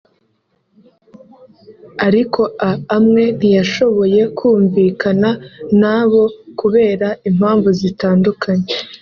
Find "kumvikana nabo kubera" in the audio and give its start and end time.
4.37-7.07